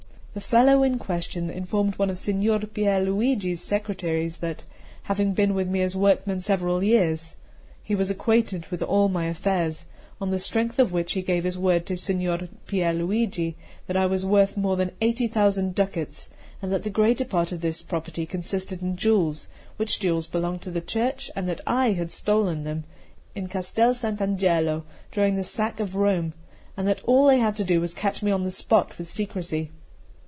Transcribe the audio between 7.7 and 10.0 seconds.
he was acquainted with all my affairs,